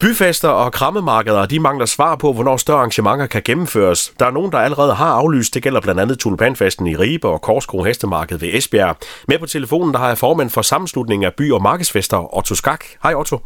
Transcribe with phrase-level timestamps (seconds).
[0.00, 4.14] Byfester og krammemarkeder, de mangler svar på, hvornår større arrangementer kan gennemføres.
[4.20, 5.54] Der er nogen, der allerede har aflyst.
[5.54, 8.96] Det gælder blandt andet Tulipanfesten i Ribe og Korskro Hestemarked ved Esbjerg.
[9.28, 12.84] Med på telefonen, der har jeg formand for sammenslutningen af by- og markedsfester, Otto Skak.
[13.02, 13.38] Hej Otto.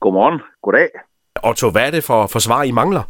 [0.00, 0.40] Godmorgen.
[0.62, 0.88] Goddag.
[1.44, 3.02] Otto, hvad er det for, for svar, I mangler?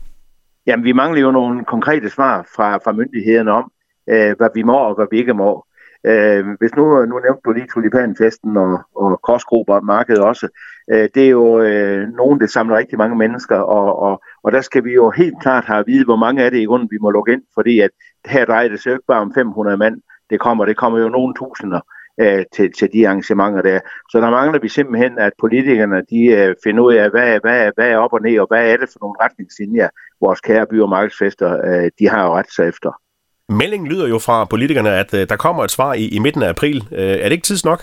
[0.67, 3.73] Jamen, vi mangler jo nogle konkrete svar fra, fra myndighederne om,
[4.11, 5.65] øh, hvad vi må og hvad vi ikke må.
[6.07, 10.49] Øh, hvis nu, øh, nu nævnte du lige tulipanfesten og, og korsgrupper markedet også.
[10.93, 14.61] Øh, det er jo øh, nogen, der samler rigtig mange mennesker, og, og, og der
[14.61, 16.99] skal vi jo helt klart have at vide, hvor mange af det i grunden, vi
[17.01, 17.91] må lukke ind, fordi at
[18.27, 19.97] her drejer det sig ikke bare om 500 mand,
[20.31, 21.81] det kommer, det kommer jo nogle tusinder
[22.21, 23.81] øh, til, til de arrangementer der.
[24.11, 27.91] Så der mangler vi simpelthen, at politikerne de øh, finder ud af, hvad, hvad, hvad
[27.91, 29.89] er op og ned, og hvad er det for nogle retningslinjer,
[30.21, 33.01] vores kære by- og markedsfester, øh, de har jo ret sig efter.
[33.49, 36.49] Meldingen lyder jo fra politikerne, at øh, der kommer et svar i, i midten af
[36.49, 36.77] april.
[36.93, 37.81] Øh, er det ikke tidsnok?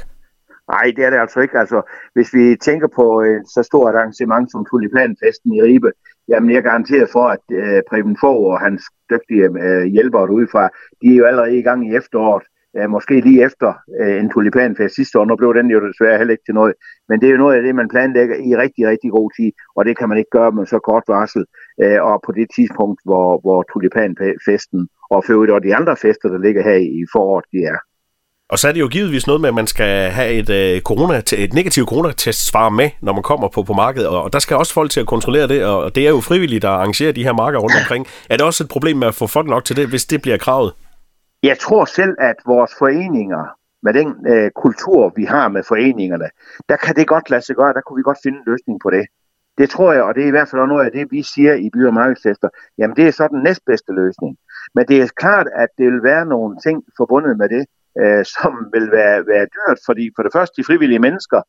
[0.67, 1.59] Nej, det er det altså ikke.
[1.59, 1.81] Altså,
[2.13, 5.91] hvis vi tænker på øh, så stort arrangement som Tulipanfesten i Ribe,
[6.29, 10.69] jamen jeg garanterer for, at øh, Preben Fogh og hans dygtige øh, hjælpere derudefra,
[11.01, 12.43] de er jo allerede i gang i efteråret.
[12.77, 15.25] Øh, måske lige efter øh, en tulipanfest sidste år.
[15.25, 16.73] Nu blev den jo desværre heller ikke til noget.
[17.09, 19.85] Men det er jo noget af det, man planlægger i rigtig, rigtig god tid, og
[19.85, 21.45] det kan man ikke gøre med så kort varsel.
[21.81, 26.29] Øh, og på det tidspunkt, hvor, hvor tulipanfesten og for øvrigt og de andre fester,
[26.29, 27.77] der ligger her i foråret, de er.
[28.49, 31.21] Og så er det jo givetvis noget med, at man skal have et, øh, corona,
[31.37, 34.07] et negativt coronatestsvar med, når man kommer på, på markedet.
[34.07, 36.69] Og der skal også folk til at kontrollere det, og det er jo frivilligt at
[36.69, 38.07] arrangere de her marker rundt omkring.
[38.29, 40.37] Er det også et problem med at få folk nok til det, hvis det bliver
[40.37, 40.73] kravet?
[41.43, 43.43] Jeg tror selv, at vores foreninger,
[43.83, 46.29] med den øh, kultur, vi har med foreningerne,
[46.69, 48.89] der kan det godt lade sig gøre, der kunne vi godt finde en løsning på
[48.89, 49.05] det.
[49.57, 51.69] Det tror jeg, og det er i hvert fald noget af det, vi siger i
[51.73, 52.49] by- og markedstester.
[52.77, 54.37] Jamen, det er så den næstbedste løsning.
[54.75, 57.65] Men det er klart, at det vil være nogle ting forbundet med det,
[58.01, 61.41] øh, som vil være, være dyrt, fordi for det første, de frivillige mennesker,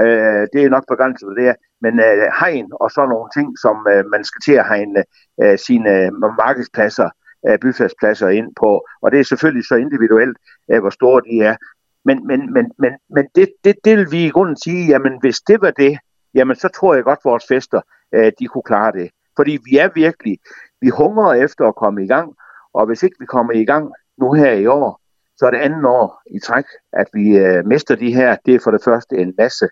[0.00, 3.58] øh, det er nok begrænset for det her, men øh, hegn og sådan nogle ting,
[3.58, 5.04] som øh, man skal til at hegne
[5.42, 7.08] øh, sine øh, markedspladser,
[7.48, 10.36] øh, byfærdspladser ind på, og det er selvfølgelig så individuelt,
[10.70, 11.56] øh, hvor store de er.
[12.04, 15.38] Men, men, men, men, men det, det, det vil vi i grunden sige, jamen hvis
[15.40, 15.98] det var det,
[16.34, 17.80] jamen så tror jeg godt, at vores fester,
[18.14, 19.10] øh, de kunne klare det.
[19.36, 20.38] Fordi vi er virkelig,
[20.80, 22.34] vi hungrer efter at komme i gang,
[22.74, 25.00] og hvis ikke vi kommer i gang nu her i år,
[25.36, 28.36] så er det andet år i træk, at vi øh, mister de her.
[28.46, 29.68] Det er for det første en masse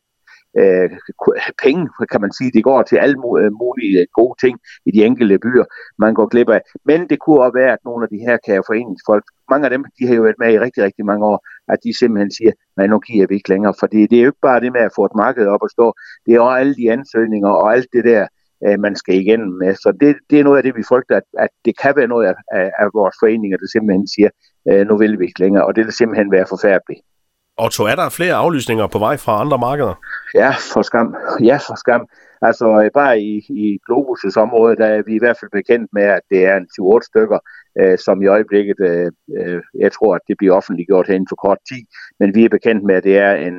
[0.61, 0.91] øh,
[1.65, 2.51] penge, kan man sige.
[2.57, 4.55] Det går til alle øh, mulige øh, gode ting
[4.89, 5.65] i de enkelte byer,
[5.99, 6.61] man går glip af.
[6.85, 9.85] Men det kunne også være, at nogle af de her kære foreningsfolk, mange af dem,
[9.99, 11.39] de har jo været med i rigtig, rigtig mange år,
[11.73, 13.75] at de simpelthen siger, nej, nu giver vi ikke længere.
[13.81, 15.87] for det er jo ikke bare det med at få et marked op at stå,
[16.27, 18.27] det er også alle de ansøgninger og alt det der,
[18.67, 19.75] øh, man skal igennem med.
[19.75, 22.27] Så det, det er noget af det, vi frygter, at, at det kan være noget
[22.31, 24.31] af, af, af vores foreninger, der simpelthen siger,
[24.69, 27.01] øh, nu vil vi ikke længere, og det vil simpelthen være forfærdeligt.
[27.63, 29.95] Og er der flere aflysninger på vej fra andre markeder?
[30.39, 31.15] Ja, for skam.
[31.51, 32.07] Ja, for skam.
[32.43, 33.35] Altså øh, bare i,
[33.65, 36.67] i Globus' område, der er vi i hvert fald bekendt med, at det er en
[36.79, 37.39] 28 stykker,
[37.81, 41.59] øh, som i øjeblikket, øh, øh, jeg tror, at det bliver offentliggjort herinde for kort
[41.69, 41.83] tid,
[42.21, 43.57] men vi er bekendt med, at det er en,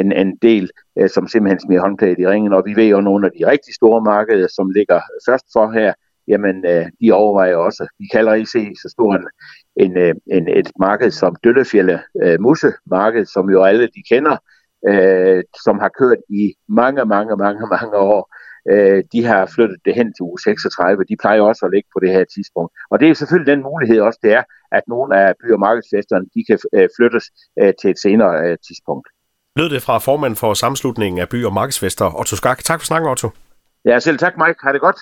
[0.00, 3.26] en, en del, øh, som simpelthen smider håndklædet i ringen, og vi ved jo nogle
[3.26, 5.92] af de rigtig store markeder, som ligger først for her,
[6.28, 7.88] jamen øh, de overvejer også.
[7.98, 9.26] Vi kan allerede se så stor en,
[9.76, 14.36] en, øh, en, et marked som Døllefjelle øh, Musemarked, som jo alle de kender,
[14.90, 18.22] øh, som har kørt i mange, mange, mange, mange år.
[18.72, 21.04] Øh, de har flyttet det hen til uge 36.
[21.10, 22.70] De plejer også at ligge på det her tidspunkt.
[22.90, 24.42] Og det er selvfølgelig den mulighed også, det er,
[24.72, 27.24] at nogle af by- og markedsfesterne, de kan øh, flyttes
[27.60, 29.06] øh, til et senere øh, tidspunkt.
[29.56, 32.58] Lød det fra formand for sammenslutningen af by- og markedsfester, Otto Skak.
[32.64, 33.28] Tak for snakken, Otto.
[33.84, 34.60] Ja, selv tak, Mike.
[34.62, 34.96] Har det godt.